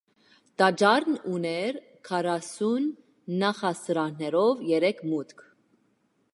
Տաճարն 0.61 1.17
ուներ 1.33 1.77
քառասյուն 2.09 2.89
նախասրահներով 3.45 4.67
երեք 4.73 5.07
մուտք։ 5.13 5.49